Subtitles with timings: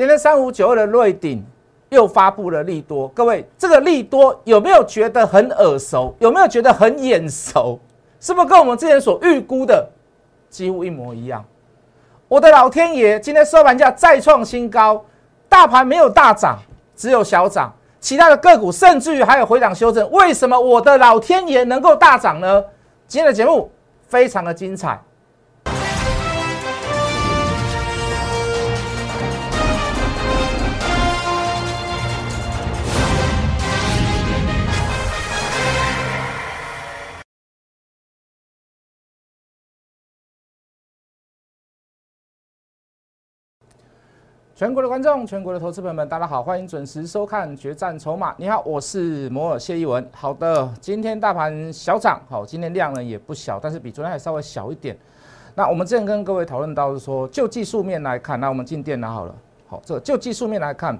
[0.00, 1.44] 今天三五九二的瑞鼎
[1.90, 6.16] 又发布了利多，各位这个利多有没有觉得很耳熟？
[6.20, 7.78] 有没有觉得很眼熟？
[8.18, 9.86] 是不是跟我们之前所预估的
[10.48, 11.44] 几乎一模一样？
[12.28, 15.04] 我的老天爷，今天收盘价再创新高，
[15.50, 16.58] 大盘没有大涨，
[16.96, 17.70] 只有小涨，
[18.00, 20.10] 其他的个股甚至于还有回档修正。
[20.12, 22.64] 为什么我的老天爷能够大涨呢？
[23.06, 23.70] 今天的节目
[24.08, 24.98] 非常的精彩。
[44.60, 48.30] 全国的观众，全国的投资朋友们，大家好，欢迎准时收看《决战筹码》。
[48.36, 50.06] 你好，我是摩尔谢一文。
[50.12, 54.94] 好的，今天大盘小涨，好，今天量呢也不小，但是比昨天还稍微小一点。
[55.54, 59.34] 那我们之前跟各位讨论到是说，就技术面来看，那我们进电脑好了。
[59.66, 60.98] 好，这就技术面来看，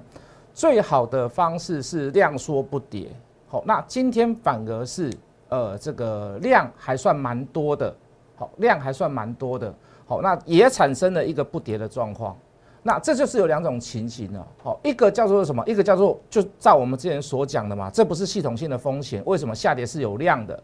[0.55, 3.09] 最好的方式是量缩不跌。
[3.47, 5.13] 好，那今天反而是
[5.51, 7.95] 呃这个量还算蛮多的，
[8.37, 9.71] 好，量还算蛮多的。
[10.07, 12.35] 好，那也产生了一个不跌的状况。
[12.83, 15.63] 那这就是有两种情形了，好，一个叫做什么？
[15.67, 20.59] 一个叫做就照我们之前所讲的嘛，这不是系统性的风险，为什么下跌是有量的，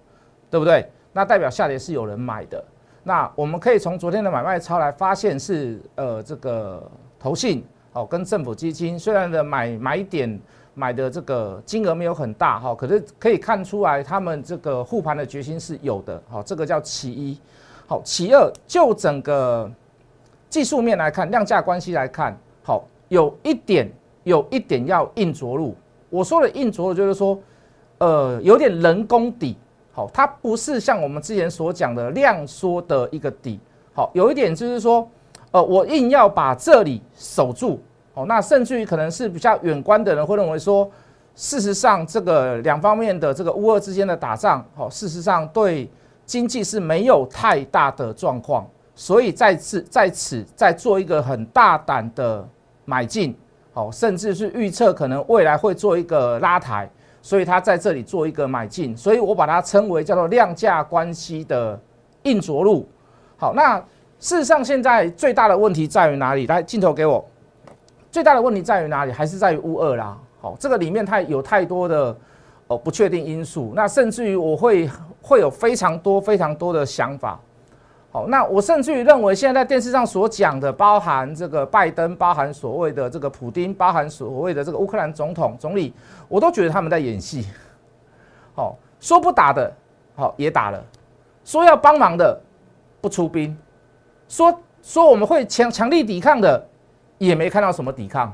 [0.51, 0.91] 对不对？
[1.13, 2.65] 那代表下跌是有人买的。
[3.03, 10.41] 那我们可以从昨天的买卖超来发现是呃这个投信哦跟政府基金虽然的买买点
[10.73, 17.39] 买的这个金额没有很大哈，可是可以看出来他们这个护盘的决心是有的，好，这个叫其一，
[17.87, 19.71] 好，其二就整个。
[20.49, 23.91] 技术面来看，量价关系来看，好，有一点，
[24.25, 25.75] 有一点要硬着陆。
[26.09, 27.39] 我说的硬着陆，就是说，
[27.99, 29.57] 呃，有点人工底，
[29.93, 33.59] 好，它不是像我们之前所讲的量缩的一个底，
[33.93, 35.07] 好，有一点就是说，
[35.51, 37.81] 呃，我硬要把这里守住，
[38.15, 40.89] 好，那甚至于可能是比较远观的人会认为说，
[41.35, 45.91] 事实上这个两方面的这个乌俄之间的打仗，好，事实上对
[46.25, 48.67] 经济是没有太大的状况。
[48.99, 52.49] 所以在此在此再做一个很大胆的
[52.87, 53.37] 买进，
[53.75, 56.91] 好，甚至是预测可能未来会做一个拉抬，
[57.21, 61.79] 所以他在这里做一个买进，所以我把它称为叫做量价关系的
[62.23, 62.89] 硬着陆。
[63.37, 63.79] 好，那
[64.19, 66.47] 事实上现在最大的问题在于哪里？
[66.47, 67.23] 来，镜头给我，
[68.11, 69.13] 最大的问题在于哪里？
[69.13, 70.17] 还是在于乌二啦。
[70.41, 72.17] 好，这个里面太有太多的
[72.69, 74.89] 哦不确定因素，那甚至于我会
[75.21, 77.39] 会有非常多非常多的想法。
[78.29, 85.93] 那我甚至于认为，现在在电视上所讲的，包含这个拜登，包含所谓的这个普丁，包含所谓的这个乌克兰总统总理，
[86.29, 87.47] 我都觉得他们在演戏。
[88.55, 89.73] 好，说不打的，
[90.15, 90.79] 好也打了；
[91.45, 92.41] 说要帮忙的，
[93.01, 93.55] 不出兵；
[94.29, 96.65] 说说我们会强强力抵抗的，
[97.19, 98.33] 也没看到什么抵抗。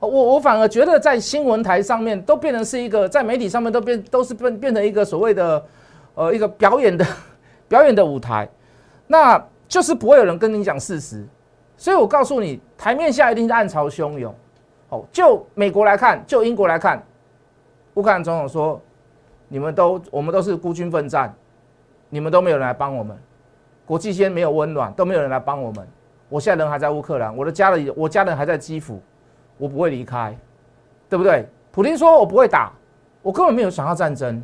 [0.00, 5.64] 我我反而觉得在新闻台上面都变成是一个，在媒体上面都变都是变变成一个所谓的
[6.14, 7.06] 呃一个表演的
[7.68, 8.48] 表演的舞台。
[9.12, 11.26] 那就是不会有人跟你讲事实，
[11.76, 14.32] 所以我告诉你，台面下一定是暗潮汹涌。
[14.90, 17.02] 哦，就美国来看，就英国来看，
[17.94, 18.80] 乌克兰总统说，
[19.48, 21.34] 你们都我们都是孤军奋战，
[22.08, 23.18] 你们都没有人来帮我们，
[23.84, 25.84] 国际间没有温暖，都没有人来帮我们。
[26.28, 29.02] 我现在人还在乌克兰，我的家人我家人还在基辅，
[29.58, 30.38] 我不会离开，
[31.08, 31.44] 对不对？
[31.72, 32.72] 普京说我不会打，
[33.22, 34.40] 我根本没有想要战争。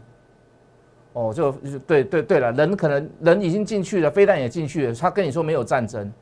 [1.17, 1.51] 哦，就
[1.87, 6.13] 对对对了，人可能人已经进去了，飞弹也进去了，他跟你说没有战争，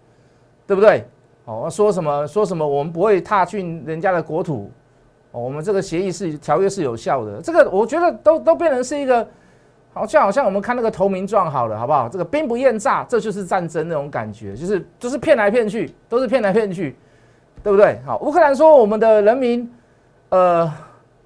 [0.69, 1.05] 对不对？
[1.47, 4.71] 哦，说什么说什么，我们不会踏进人家的国土，
[5.33, 9.27] 哦，我们这个协议是条约是有效的，这个我觉得都都变成是一个，
[9.93, 12.09] 好像好像我们看那个投名状好了，好不好？
[12.09, 16.95] 这个兵不厌诈，这就是战争那种感觉，就是就是骗来骗去，都是骗来骗去，
[17.65, 17.99] 对不对？
[18.07, 19.69] 好，乌克兰说我们的人民，
[20.29, 20.65] 呃，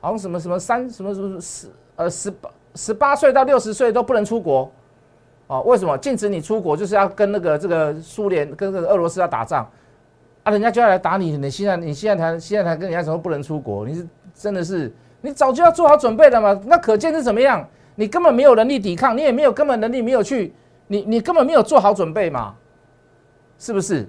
[0.00, 2.48] 好像什么什么三什么什么十呃十八。
[2.78, 4.70] 十八岁到六十岁都不能出国，
[5.48, 6.76] 哦，为什么禁止你出国？
[6.76, 9.68] 就是要跟那个这个苏联跟这个俄罗斯要打仗，
[10.44, 16.60] 啊，人家就要来打你，你现在你现在才现在才跟人家说不能出国，你是真的是你早就要做好准备了嘛？
[16.66, 17.66] 那可见是怎么样？
[17.96, 20.54] 你根本没有能力抵抗，你也没有根本能力没有去，
[20.86, 22.54] 你你根本没有做好准备嘛？
[23.58, 24.08] 是不是？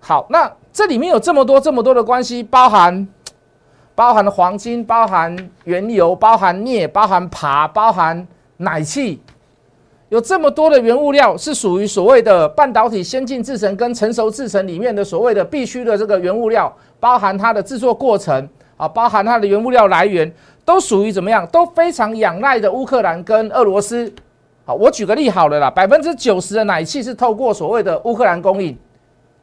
[0.00, 3.08] 好，那这里面有这么多这么多的关系，包含。
[3.94, 9.20] 包含黄金，包含原油，包含镍，包含钯，包含奶气，
[10.08, 20.30] 有这么多的原物料是属于所谓的半导体先进制程跟成熟制程里面的所谓的必须的这个原物料，包含它的制作过程啊，包含它的原物料来源，
[20.64, 21.46] 都属于怎么样？
[21.48, 24.12] 都非常仰赖的乌克兰跟俄罗斯。
[24.64, 28.76] 好，我举个例好了啦，百分之九十的奶气是透过所谓的乌克兰供应，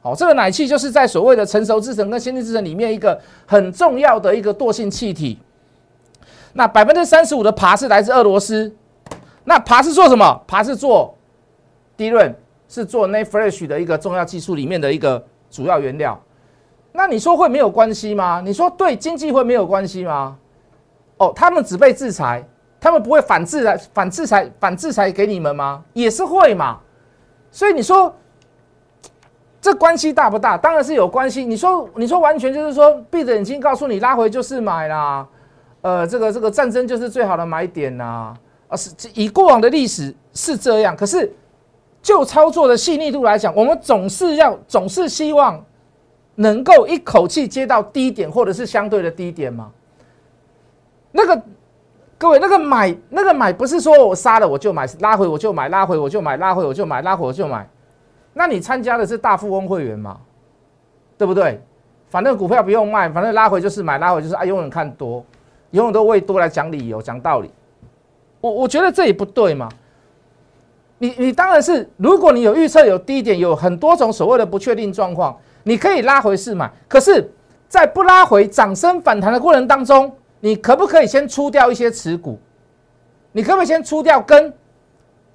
[0.02, 5.38] 好，这个奶气就是在所谓的成熟制程跟先进制程里面一个很重要的一个惰性气体。
[6.54, 8.74] 那百分之三十五的爬是来自俄罗斯，
[9.44, 10.42] 那爬是做什么？
[10.48, 11.14] 爬是做
[11.98, 12.34] 低润，
[12.68, 16.20] 是做 n a f r e s h 的一个重要技术里面的一个主要原料。
[16.94, 18.42] 那你说会没有关系吗？
[18.44, 20.38] 你说对经济会没有关系吗？
[21.18, 22.44] 哦，他们只被制裁，
[22.80, 25.84] 他们不会反制裁、反制裁、反制裁给你们吗？
[25.94, 26.80] 也是会嘛。
[27.52, 28.14] 所以你说
[29.62, 30.58] 这关系大不大？
[30.58, 31.44] 当然是有关系。
[31.46, 35.28] 你说你说完全就是说闭着眼睛告诉你拉回就是买啦，
[35.82, 38.34] 呃，这个这个战争就是最好的买点呐。
[38.70, 41.30] 啊，是以过往的历史是这样，可是
[42.02, 45.60] 就操作的细腻度来讲，我们总是要总是希望
[46.36, 49.72] 能够一口气接到低点或者是相对的低点嘛。
[51.12, 51.42] 那个
[52.18, 57.68] 各位，那个买那个买不是说我杀了我就买，拉回我就买，拉回我就买，拉回我就买，拉回我就买。
[58.40, 60.18] 那你参加的是大富翁会员嘛？
[61.18, 61.62] 对不对？
[62.10, 65.22] 反正股票不用卖，反正拉回就是买，拉回就是啊，永远看多，
[65.72, 67.52] 永远都为多来讲理由、讲道理。
[68.40, 69.68] 我我觉得这也不对嘛。
[71.00, 76.72] 你你当然是，如果你有预测有低点，有很多种所谓的不确定状况，你可以拉回试买。
[76.88, 77.30] 可是，
[77.68, 80.10] 在不拉回涨升反弹的过程当中，
[80.40, 82.40] 你可不可以先出掉一些持股？
[83.34, 84.54] 你可不可以先出掉跟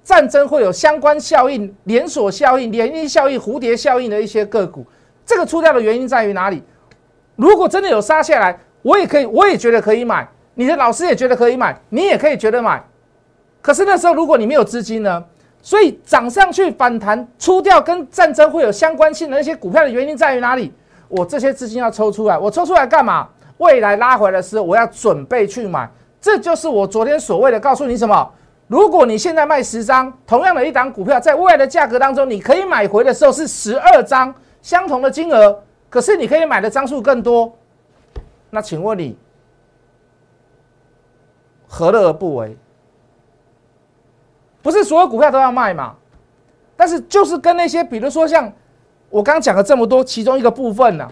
[0.05, 4.85] 战争会有相关效应、连锁效应、涟漪效应、蝴蝶效应的一些个股？
[5.25, 6.61] 这个出掉的原因在于哪里？
[7.35, 10.25] 如果真的有杀下来，我也可以，我也觉得可以买。
[10.53, 12.81] 你的老师也觉得可以买，你也可以觉得买。
[13.63, 15.25] 可是那时候如果你没有资金呢？
[15.59, 20.71] 所以涨上去反弹出掉跟战争会有相关性的那些股票的原因在于哪里？
[21.07, 23.27] 我这些资金要抽出来，我抽出来干嘛？
[23.57, 25.89] 未来拉回来的时候，我要准备去买。
[26.21, 28.31] 这就是我昨天所谓的告诉你什么？
[28.67, 37.55] 如果你现在卖十张，同样的一档股票，在未来的价格当中，你可以买回的时候是十二张相同的金额，可是你可以买的张数更多。
[38.49, 39.15] 那请问你
[41.67, 42.57] 何乐而不为？
[44.63, 45.95] 不是所有股票都要卖嘛？
[46.75, 48.51] 但是就是跟那些，比如说像
[49.11, 51.07] 我刚刚讲了这么多，其中一个部分呢，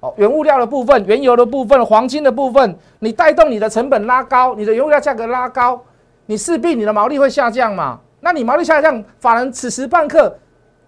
[0.00, 5.80] 哦，原物料的部分、原油的部分、黄金的部分，你带动你的成本拉高，你的原物料价格拉高，
[6.32, 8.00] 你势必你的毛利会下降嘛？
[8.20, 10.34] 那你毛利下降，法人此时半刻，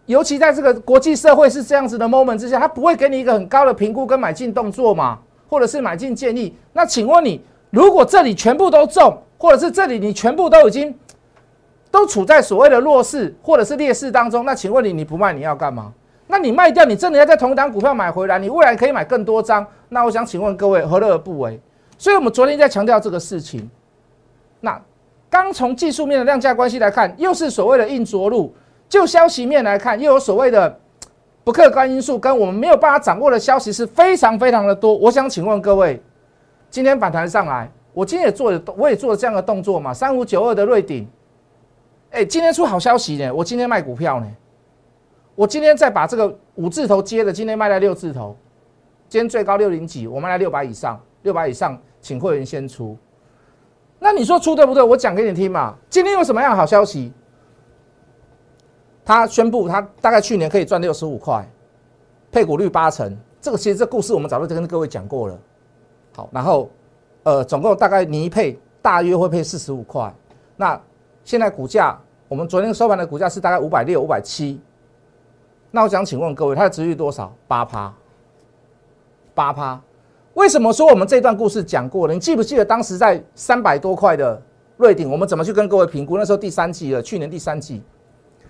[0.06, 6.56] 尤其在这个国际社会是这样子的 moment 之下，他不会给你一个很高的评估跟买进动作嘛，或者是买进建议。
[6.73, 10.99] 那请问你，如果这里全部都中，或者是这里你全部都已经。
[11.91, 15.93] 都处在所谓的弱势或者是劣势当中，那请问你你不卖你要干嘛？
[16.26, 19.64] 那你卖掉，你真的要在同一档股票买回来，你未来可以买更多张。
[19.91, 21.61] 那我想请问各位何乐而不为？
[21.96, 23.70] 所以我们昨天在强调这个事情。
[24.58, 24.81] 那
[25.34, 28.54] 刚从技术面的量价关系来看，又是所谓的硬着陆；
[28.88, 30.78] 就消息面来看，又有所谓的
[31.42, 34.96] 不客观因素，跟我们没有办法掌握的消息是非常非常的多。
[34.96, 36.00] 我想请问各位，
[36.70, 39.92] 今天反弹上来，我今天也做了，我也做了这样的动作嘛？
[39.92, 41.04] 三五九二的瑞鼎。
[42.12, 43.34] 哎，今天出好消息呢！
[43.34, 44.26] 我今天卖股票呢，
[45.34, 48.36] 我今天再把这个五字头接的，今天卖在六字头，
[49.08, 52.96] 今天最高六零几，我卖在六百以上，六百以上，请会员先出。
[53.99, 54.82] 那你说出对不对？
[54.82, 55.75] 我讲给你听嘛。
[55.88, 57.12] 今天有什么样的好消息？
[59.05, 61.49] 他宣布他大概去年可以赚六十五块，
[62.31, 63.17] 配股率八成。
[63.41, 65.38] 这个其实这故事我们早就跟各位讲过了。
[66.14, 66.70] 好，然后
[67.22, 70.15] 呃，总共大概你一配大约会配四十五块。
[70.56, 70.81] 那
[71.24, 71.98] 现在股价。
[72.27, 74.58] 我们昨天收盘的股价是大概五百六、五百七。
[75.70, 77.32] 那我想请问各位，它的值率多少？
[77.46, 77.94] 八趴，
[79.34, 79.81] 八趴。
[80.34, 82.14] 为什么说我们这段故事讲过了？
[82.14, 84.41] 你记不记得当时在三百多块的
[84.76, 86.19] 瑞鼎，我们怎么去跟各位评估？
[86.19, 87.81] 那时候第三季了，去年第三季，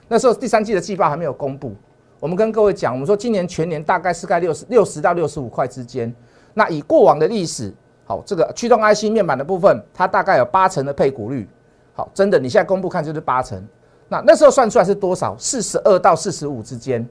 [0.08, 1.74] 那时候第三季的季报还没有公布。
[2.20, 6.12] 我们跟各位讲，我们说今年全年大概是在六十六十到六十五块之间。
[6.54, 7.70] 那以过往的历史，
[8.06, 11.46] 好，这个驱动 IC 面板的部分，它大概有八成的配股率。
[11.92, 13.62] 好，真的，你现在公布看就是八成，
[14.08, 15.36] 那那时候算出来是多少？
[15.38, 17.06] 四十二到四十五之间。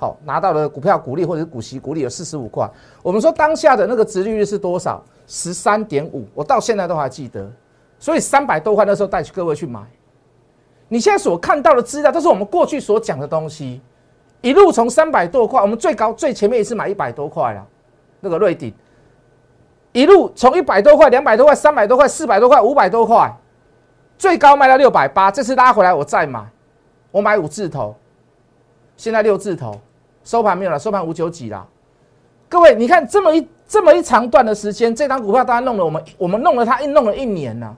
[0.00, 2.66] 好，拿到了股票股利或者是股息股利有四十五块。
[3.02, 5.04] 我们说当下的那个值利率是多少？
[5.26, 7.46] 十三点五，我到现在都还记得。
[7.98, 9.82] 所以三百多块那时候带去各位去买。
[10.88, 13.82] 你现在所看到的资料都是我们过去所讲的东西，
[14.40, 17.66] 一路从三百多块，我们最高最前面一次买一百多块了，
[18.20, 18.72] 那个瑞鼎，
[19.92, 23.30] 一路从一百多块、两百多块、三百多块、四百多块、五百多块。
[24.16, 26.42] 最高卖到六百八，这次拉回来我再买，
[27.10, 27.94] 我买五字头，
[28.96, 29.78] 现在六字头，
[30.24, 31.66] 收盘没有了，收盘五九几了。
[32.48, 37.76] 各位，你看这么一这么一长段的时间，这张股票当然弄了我们，我们弄了它，弄了一年了。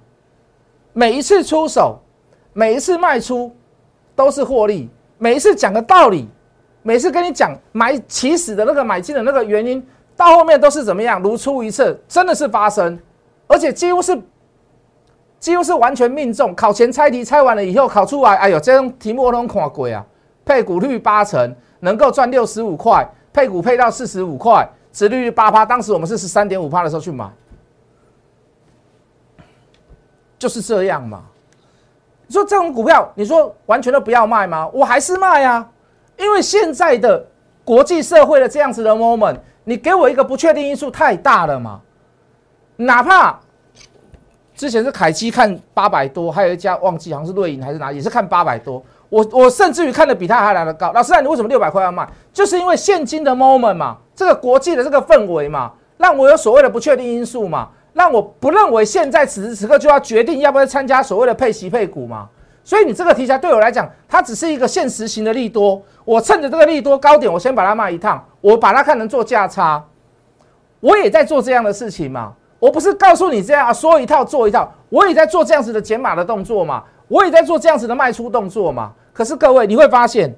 [0.92, 1.98] 每一次出手，
[2.52, 3.54] 每一次卖出，
[4.14, 4.88] 都是获利。
[5.18, 6.28] 每一次讲的道理，
[6.82, 12.98] 每次跟你讲买起始的那个买进的那个原因，到后面都是怎么样如出一辙，真的是发生，
[13.46, 14.18] 而且几乎是
[15.38, 16.54] 几乎是完全命中。
[16.54, 20.04] 考前猜题猜完了以后，考出来，哎呦，这种题目我都看过啊，
[20.44, 27.28] 配股率八成，能够赚六十五块，配股配到四十五块，殖利率八趴，当时我们是十三点五趴的时候去买，
[30.38, 31.24] 就是这样嘛。
[32.28, 34.68] 你说这种股票，你说完全都不要卖吗？
[34.72, 35.68] 我还是卖啊，
[36.16, 37.26] 因为现在的
[37.64, 41.80] 国际社会的这样子的 moment，你给我一个不确定因素太大了嘛。
[42.76, 43.40] 哪怕
[44.54, 48.80] 之前是凯基看八百多，还有一家忘记好像是瑞银还是哪，也是看八百多。
[49.12, 50.90] 我我甚至于看的比他还来的高。
[50.94, 52.08] 老师，你为什么六百块要卖？
[52.32, 57.68] 就是因为现金的 moment 嘛，这个国际的这个氛围嘛，让我有所谓的不确定因素嘛。
[57.92, 62.26] 让我不认为现在此时此刻就要决定要不要参加所谓的配息配股嘛？
[62.64, 65.82] 所以你这个题材对我来讲，它只是一个现实型的利多。
[66.06, 69.84] 我趁着这个利多高点，我先把它卖一趟，我把它看成做价差。
[70.80, 72.32] 我也在做这样的事情嘛。
[72.58, 76.82] 我不是告诉你这样说一套做一套，我也在做这样子的减码的动作嘛。
[77.08, 78.90] 我也在做这样子的卖出动作嘛。
[79.12, 80.34] 可是各位你会发现，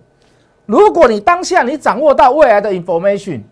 [0.67, 3.43] 如果你当下你掌握到未来的 information，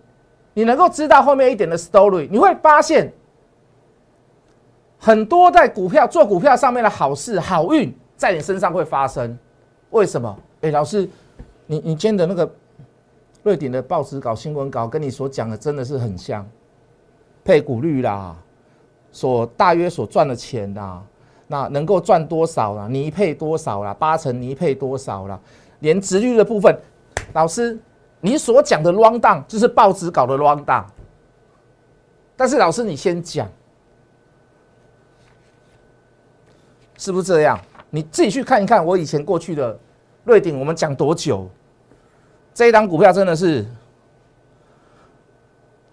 [0.54, 3.12] 你能够知道后面一点的 story，你会发现。
[5.04, 9.36] 很多在股票做股票上面的好事好运在你身上会发生，
[9.90, 10.38] 为什么？
[10.60, 11.08] 哎，老师，
[11.66, 12.48] 你你今天的那个
[13.42, 16.48] 瑞典的报纸稿新闻稿跟你所讲的真的是很像，
[17.44, 18.36] 配股率啦，
[19.10, 21.02] 所大约所赚的钱呐，
[21.52, 22.88] 那能够赚多少啦？
[22.88, 23.92] 你配多少啦？
[23.92, 25.38] 八成你配多少啦？
[25.80, 26.74] 连值率的部分，
[27.34, 27.78] 老师
[28.22, 30.84] 你所讲的 round down 就是报纸稿的 round down，
[32.34, 33.46] 但是老师你先讲。
[36.96, 37.60] 是不是这样？
[37.90, 39.78] 你自己去看一看，我以前过去的
[40.24, 41.50] 瑞鼎，我们讲多久？
[42.54, 43.66] 这一档股票真的是，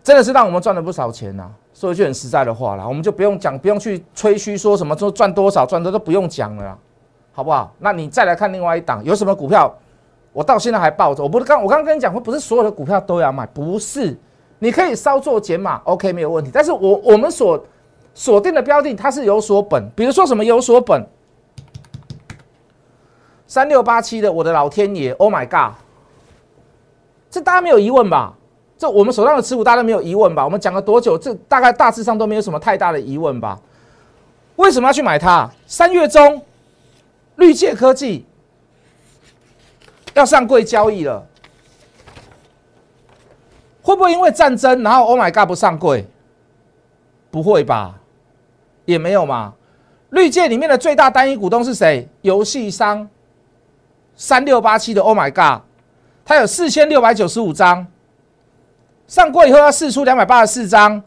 [0.04, 1.52] 真的是让我们赚了不少钱呐。
[1.80, 6.78] 说一句很实在的话啦，我们就不用讲，不用去吹嘘说什么说赚多少赚的都不用讲了，
[7.32, 7.74] 好不好？
[7.80, 9.74] 那你再来看另外一档，有什么股票？
[10.34, 11.24] 我到现在还抱着。
[11.24, 14.14] 我不是刚我刚跟你讲过，不是所有的股票都要买，不是，
[14.60, 16.52] 你可以稍作减码，OK 没有问题。
[16.54, 17.64] 但是我我们所
[18.14, 21.08] 锁定的标的，它是有所本，比如说什么有所本，
[23.48, 25.78] 三六八七的，我的老天爷，Oh my God，
[27.30, 28.36] 这大家没有疑问吧？
[28.80, 30.46] 这我们手上的持股大家没有疑问吧？
[30.46, 31.18] 我们讲了多久？
[31.18, 33.60] 这大概大致上都没有什么太大的疑问吧？
[34.56, 35.52] 为什么要去买它？
[35.68, 36.42] 三月中，
[37.36, 38.26] 绿界科技
[40.14, 41.28] 要上柜交易了，
[43.82, 46.08] 会不会因为战争，然后 Oh my God 不上柜？
[47.30, 48.00] 不会吧？
[48.86, 49.56] 也没有嘛。
[50.12, 52.08] 绿界里面的最大单一股东是谁？
[52.22, 53.10] 游戏商
[54.16, 55.64] 三六八七的 Oh my God，
[56.24, 57.86] 它有四千六百九十五张，
[59.10, 61.02] 上过以后要试出两百八十四张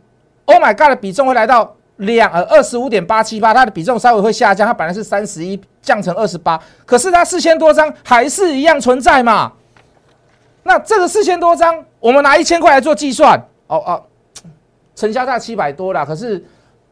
[0.47, 9.53] ，Oh my God 的比重会来到两呃二十五点八七八，它的比重稍微会下降，它本来是三十一降成二十八，可是它四千多张还是一样存在嘛？
[10.65, 14.03] 那这个四千多张，我们拿一千块来做计算，哦哦。
[14.97, 16.45] 成交价七百多了，可是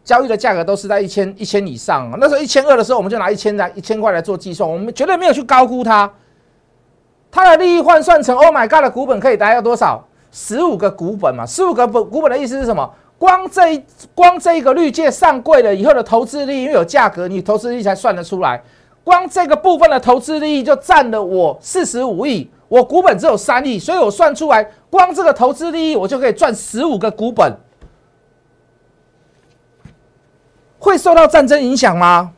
[0.04, 2.08] 交易的价格都是在一千一千以上。
[2.18, 6.10] 那时候一千二的时候，我们就拿一千来一千块来做计算，我们绝对没有去高估它。
[7.32, 10.06] 它的利益换算成 Oh my God 的股本可以达到多少？
[10.30, 12.88] 十五个股本嘛，十五个本股本的意思是什么？
[13.18, 13.84] 光这一
[14.14, 18.62] 光这一个绿界上柜了以后的投资利益，因为有价格，你投资利益才算得出来。
[19.04, 27.54] 光这个部分的投资利益就占了我四十五亿，我股本只有三亿，所以我算出来，光这个投资利益我就可以赚十五个股本。
[30.78, 32.32] 会受到战争影响吗？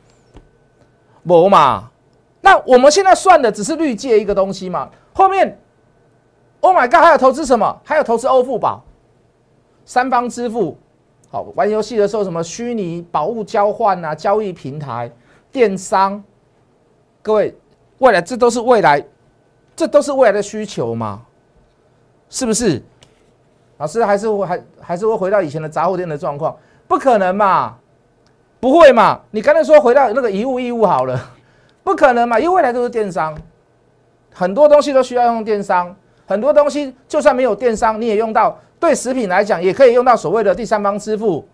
[1.25, 1.91] 不嘛，
[2.41, 4.91] 那我们现在算的只是绿界一个东西嘛。
[5.13, 5.61] 后面
[6.63, 7.81] ，Oh my God，还有投资什么？
[7.85, 8.83] 还有投资欧付宝，
[9.85, 10.79] 三方支付。
[11.31, 15.11] 好，玩游戏的时候什么虚拟宝物交换啊，交易平台、
[15.51, 16.23] 电商。
[17.23, 17.55] 各位，
[17.99, 19.05] 未来这都是未来，
[19.77, 21.23] 这都是未来的需求嘛？
[22.29, 22.83] 是不是？
[23.79, 26.57] 老师还是会还还是会回到以前的杂货店的状况？
[26.87, 27.77] 不可能嘛？
[28.61, 29.21] 不会嘛？
[29.31, 31.19] 你刚才说回到那个遗物义务好了，
[31.83, 32.39] 不可能嘛？
[32.39, 33.37] 因为未来都是电商，
[34.33, 38.59] 很多东西都需要用电商，很多东西就算没有电商，你也用到。
[38.81, 41.47] 对食品来讲，也可以用到所谓的第三方支付。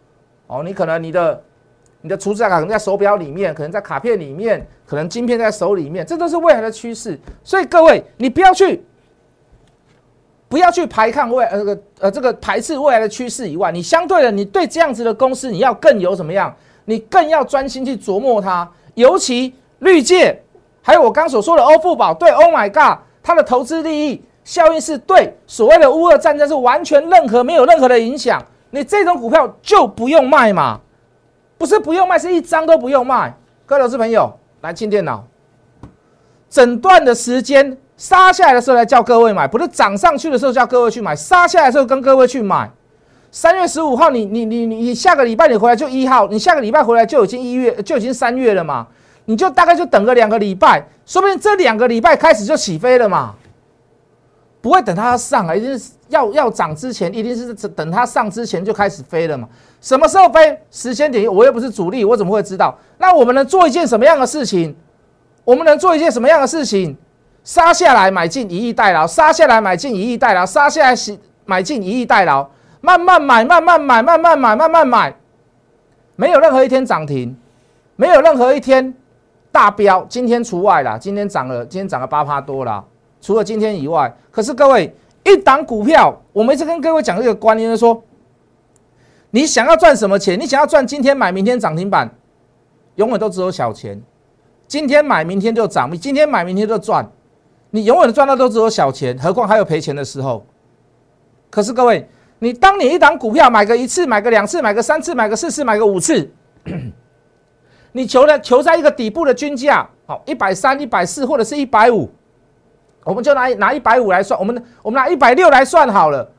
[0.46, 1.42] 哦，你可能你的
[2.00, 7.20] 你的储值卡可能在手表里面，可能在卡片里面，可能晶片在手里面，这都是未来的趋势。
[7.44, 8.82] 所以各位，你不要去
[10.48, 16.56] 不要去排抗未呃个呃这个排斥未来的趋势以外，你相对的，你对这样子的公司，你要更有什么样？
[16.86, 20.40] 你更要专心去琢磨它，尤其绿界，
[20.80, 30.80] 还有我刚所说的欧富宝，对，Oh my God，它的投资利益效应是对所谓的乌俄战争是完全任何没有任何的影响，你这种股票就不用卖嘛，
[31.58, 33.36] 不是不用卖，是一张都不用卖。
[33.66, 35.22] 各位投资朋友，来进电脑，
[36.48, 42.70] 整段的时间杀下来的时候来叫各位买，不是涨上去的时候叫各位去买，杀下来的时候跟各位去买。
[43.30, 48.86] 三月十五号，你你你你下个礼拜你回来就一号，你下个礼拜回来就已经一月就已经三月了嘛，
[49.26, 53.34] 你就大概就等个两个礼拜，说不定这两个礼拜开始就起飞了嘛，
[54.68, 59.48] 不会等它上啊，一定是要要涨之前，一定是等它上之前就开始飞了嘛。
[59.80, 60.60] 什么时候飞？
[60.70, 62.76] 时间点我又不是主力，我怎么会知道？
[62.98, 64.76] 那我们能做一件什么样的事情？
[65.42, 66.94] 我们能做一件什么样的事情？
[67.44, 70.94] 杀下来买进一亿代劳，杀下来买进一亿代劳，杀下来
[71.46, 72.46] 买进一亿代劳。
[72.82, 75.16] 慢慢买，慢慢买，慢慢买，慢慢买，
[76.14, 77.34] 没有任何一天涨停，
[77.96, 78.94] 没有任何一天
[79.50, 80.98] 大标，今天除外啦。
[80.98, 82.84] 今天涨了，今天涨了八趴多啦。
[83.20, 84.94] 除了今天以外，可是各位，
[85.24, 88.02] 一档股票，我们一直跟各位讲这个观念，就说，
[89.30, 90.38] 你想要赚什么钱？
[90.38, 92.10] 你想要赚今天买，明天涨停板，
[92.96, 94.00] 永远都只有小钱。
[94.66, 97.10] 今天买，明天就涨；今天买，明天就赚。
[97.70, 100.44] 你永远赚到都只有小钱，何况还有赔钱的时候。
[101.50, 102.08] 可是各位。
[102.40, 106.30] 你当你一档股票买个一次，买个两次，买个三次，买个四次，买个五次，
[107.90, 112.08] 你求的求在一个底部的均价，好一百三、一百四或者是一百五，
[113.04, 116.30] 我们就拿拿一百五来算，我们我们拿一百六来算好了，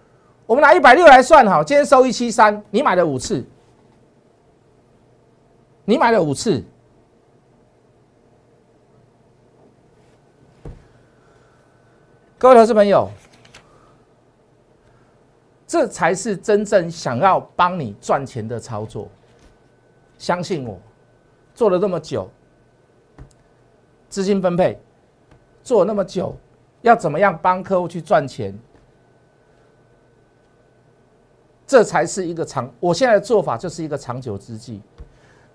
[0.45, 3.45] 我们拿一百六来算好，今天收一七三，你买了五次，
[5.85, 6.63] 你买了五次，
[12.37, 13.09] 各位投资朋友。
[15.71, 19.07] 这才是真正想要帮你赚钱的操作，
[20.17, 20.79] 相信我，
[21.53, 22.27] 做了那么久，
[24.09, 24.81] 资金分配
[25.61, 26.35] 做那么久，
[26.81, 28.57] 要怎么样帮客户去赚钱？
[31.67, 34.81] 这才是一个长，我现在的做法就是一个长久之计。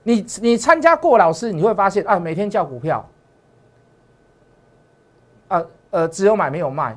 [0.05, 3.05] 你你参加过老师，你会发现啊，每天叫股票，
[5.49, 6.97] 啊呃，只有买没有卖。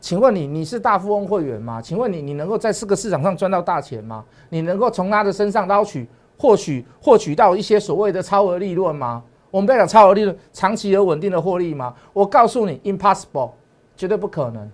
[0.00, 1.82] 请问你，你是大富翁会员吗？
[1.82, 4.24] 请问你，你能够在四个市场上赚到大钱吗？
[4.48, 9.22] 你能够从他的身上捞取、获取、获取到一些所谓的超额利润吗？
[9.50, 11.94] 我们不要讲超额利润，长期而稳定的获利吗？
[12.12, 13.50] 我告诉你，impossible，
[13.98, 14.70] 绝对不可能，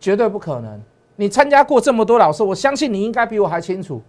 [0.00, 0.80] 绝对不可能。
[1.16, 4.00] 你参加过这么多老师，我相信你应该比我还清楚。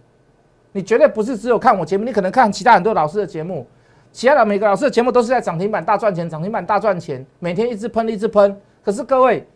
[0.72, 3.66] 你绝对不是只有看我节目，你可能看其他很多老师的节目，
[4.12, 8.58] 其他的每个老师的节目都是在涨停板大赚钱，涨停板大赚钱，每天一直喷，一直喷。
[8.82, 9.46] 可是各位。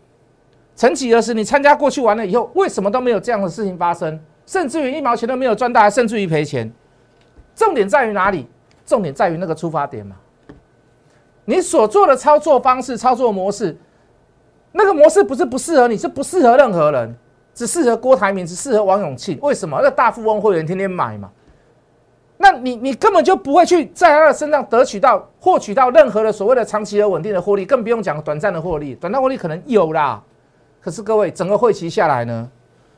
[0.77, 4.19] 曾几何时，你参加过去完了以后，为什么都没有这样的事情发生？
[4.45, 6.69] 甚至于一毛钱都没有赚到，还甚至于赔钱。
[7.55, 8.49] 重点在于哪里？
[8.85, 10.17] 重点在于那个出发点嘛。
[11.45, 13.77] 你所做的操作方式、操作模式，
[14.77, 17.17] 那个模式不是不适合你，是不适合任何人，
[17.55, 19.39] 只适合郭台铭，只适合王永庆。
[19.41, 19.79] 为什么？
[19.81, 21.31] 那大富翁会员天天买嘛。
[22.37, 28.97] 那你你根本就不会去在他的身上得取到、获取到任何的所谓的长期而稳定的获利，更不用讲短暂的获利。
[28.97, 30.21] 短暂获利可能有啦。
[30.81, 32.51] 可是各位，整个会期下来呢，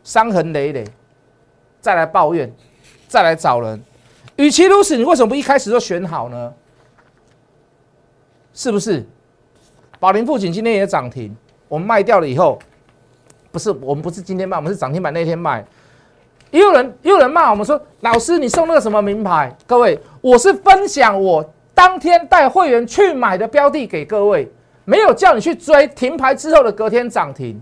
[0.02, 0.82] 伤痕累累，
[1.80, 2.50] 再来抱怨，
[3.06, 3.80] 再来找人，
[4.36, 6.54] 与其如此，你为什么不一开始就选好呢？
[8.54, 9.06] 是不是？
[10.00, 11.36] 宝林富锦今天也涨停，
[11.68, 12.58] 我们卖掉了以后，
[13.50, 15.64] 不是我们不是今天卖，我们是涨停板那天卖。
[16.50, 19.54] 也有人也有人骂我们说，老师你送那个什么名牌？
[19.66, 24.50] 各位，我是分享我当天带会员去买的标的给各位，
[24.84, 27.60] 没有叫你去追停牌之后的隔天涨停。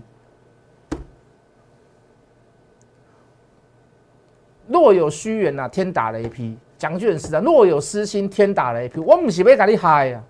[4.67, 6.57] 若有虚言呐，天打雷劈。
[6.77, 8.99] 讲句很实在，若有私心，天打雷劈。
[8.99, 10.21] 我不是被搞你嗨呀，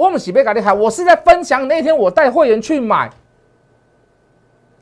[0.00, 3.10] 我不是被搞你嗨，我是在分享那天我带会员去买，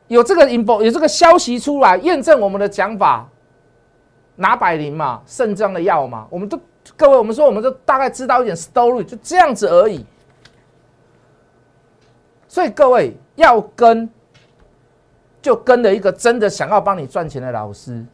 [0.07, 3.29] 有这个 info，有这个消息出来验证我们的讲法，
[4.37, 6.57] 拿百灵嘛，肾脏的药嘛，我们都
[6.97, 10.07] 各位，我们说我们都大概知道一点 story，就这样子而已。
[12.47, 14.09] 所以各位要跟，
[15.43, 18.07] 就跟了一个真的想要帮你赚钱的老师。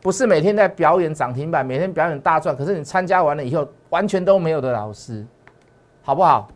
[0.00, 5.26] 不是每天在表演涨停板，每天表演大赚，可是你参加完了以后完全都没有的老师，
[6.04, 6.48] 好不好？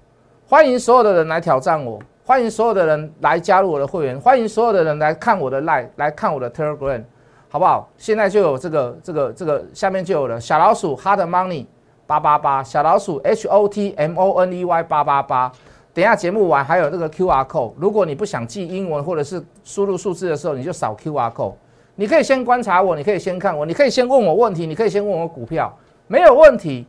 [0.48, 7.00] 欢迎所有的人来挑战我，欢迎所有的人来加入我的会员，欢迎所有的人来看我的 live，来看我的 telegram，
[7.48, 7.88] 好不好？
[7.96, 11.64] 现在就有这个这个这个下面就有了小老鼠 hard money
[12.08, 15.50] 八八八，小老鼠 h o t m o n e y 八八八。
[15.94, 21.54] 等下节目完还有这个 q r code，如果你不想记英文或者是输入数字的时候，你就扫 q r code。
[21.94, 25.72] 你可以先观察我，你可以先看我，你可以先问我问题，你可以先问我股票，
[26.08, 26.84] 没有问题。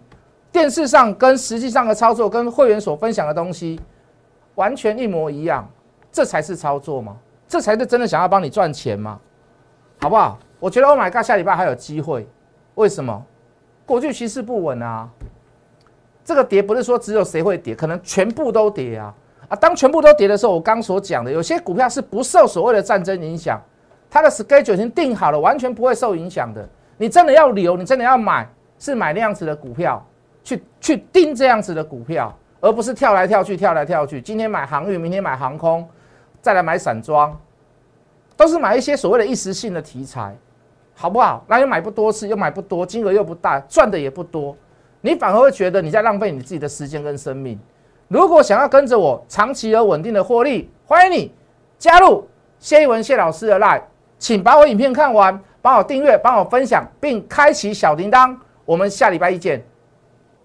[0.52, 3.80] 电视上跟实际上的操作，跟会员所分享的东西，
[4.56, 5.68] 完全一模一样，
[6.12, 7.16] 这才是操作吗？
[7.48, 9.20] 这才是真的想要帮你赚钱吗？
[10.00, 10.38] 好不好？
[10.60, 12.28] 我觉得 Oh my God，下礼拜还有机会。
[12.76, 13.26] 为什么？
[13.86, 15.10] 国际趋势不稳啊。
[16.26, 19.14] 这个跌不是说只有谁会跌，可能全部都跌啊
[19.48, 19.56] 啊！
[19.56, 23.62] 当全部都跌的时候，我刚所讲的，有些股票是不受所谓的战争影响，
[24.10, 26.68] 它的 schedule 已经定好了，完全不会受影响的。
[26.98, 28.46] 你真的要留，你真的要买，
[28.78, 30.06] 是买那样子的股票，
[30.48, 34.22] 去去盯这样子的股票，而不是跳来跳去，跳来跳去。
[34.22, 35.86] 今天买航运，明天买航空，
[36.42, 37.38] 再来买散装，
[38.38, 40.34] 都是买一些所谓的一时性的题材，
[40.96, 41.44] 好不好？
[41.50, 44.56] 那又买不多次，又买不多，金额又不大，赚的也不多。
[45.02, 47.60] 你反而会觉得你在浪费你自己的时间跟生命。
[48.08, 51.34] 如果想要跟着我长期而稳定的获利，欢迎你
[51.78, 52.26] 加入
[52.58, 53.82] 谢一文谢老师的 Line，
[54.18, 58.34] 请把我影片看完，帮我订阅，帮我分享，并开启小铃铛。
[58.64, 59.62] 我们下礼拜一见。